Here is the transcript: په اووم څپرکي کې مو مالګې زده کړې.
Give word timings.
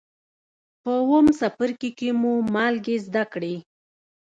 په 0.83 0.91
اووم 1.01 1.25
څپرکي 1.39 1.89
کې 1.99 2.09
مو 2.19 2.33
مالګې 2.53 2.95
زده 3.05 3.23
کړې. 3.33 3.55